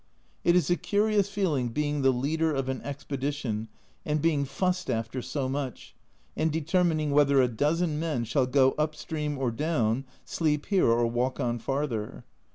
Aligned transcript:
It 0.43 0.55
is 0.55 0.71
a 0.71 0.75
curious 0.75 1.29
feeling 1.29 1.69
being 1.69 2.01
the 2.01 2.09
leader 2.09 2.51
of 2.55 2.69
an 2.69 2.79
expedi 2.79 3.31
tion 3.33 3.67
and 4.03 4.19
being 4.19 4.45
fussed 4.45 4.89
after 4.89 5.21
so 5.21 5.47
much, 5.47 5.93
and 6.35 6.51
determin 6.51 6.99
ing 6.99 7.11
whether 7.11 7.39
a 7.39 7.47
dozen 7.47 7.99
men 7.99 8.23
shall 8.23 8.47
go 8.47 8.71
up 8.79 8.95
stream 8.95 9.37
or 9.37 9.51
down, 9.51 10.05
sleep 10.25 10.65
here 10.65 10.87
or 10.87 11.05
walk 11.05 11.39
on 11.39 11.59
farther. 11.59 12.25